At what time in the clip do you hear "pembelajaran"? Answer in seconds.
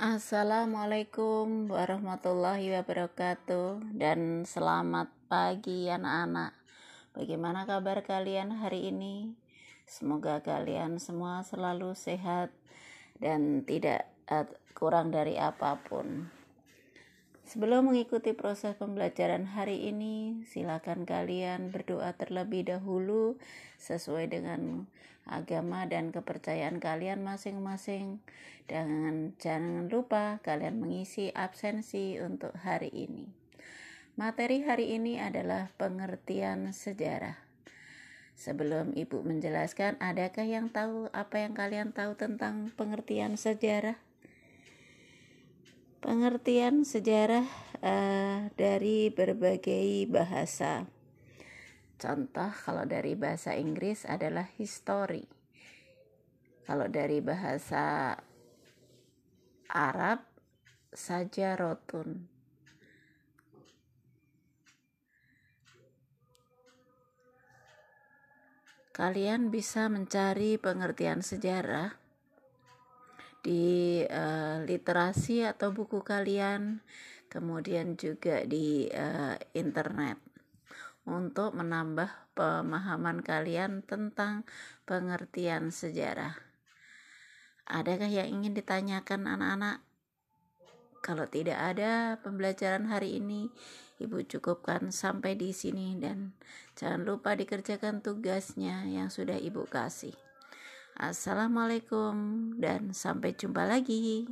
18.80-19.44, 92.20-92.84